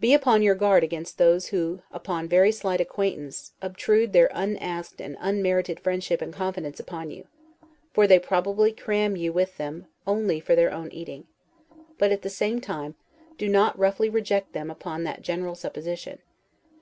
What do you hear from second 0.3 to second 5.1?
your guard against those who upon very slight acquaintance, obtrude their unasked